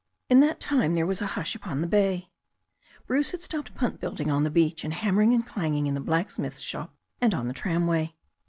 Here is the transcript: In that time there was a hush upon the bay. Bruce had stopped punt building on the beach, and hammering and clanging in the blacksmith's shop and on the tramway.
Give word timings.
In 0.31 0.39
that 0.39 0.59
time 0.59 0.95
there 0.95 1.05
was 1.05 1.21
a 1.21 1.27
hush 1.37 1.53
upon 1.53 1.81
the 1.81 1.87
bay. 1.87 2.31
Bruce 3.05 3.33
had 3.33 3.43
stopped 3.43 3.75
punt 3.75 3.99
building 3.99 4.31
on 4.31 4.43
the 4.43 4.49
beach, 4.49 4.83
and 4.83 4.95
hammering 4.95 5.31
and 5.31 5.45
clanging 5.45 5.85
in 5.85 5.93
the 5.93 6.01
blacksmith's 6.01 6.61
shop 6.61 6.95
and 7.21 7.35
on 7.35 7.47
the 7.47 7.53
tramway. 7.53 8.15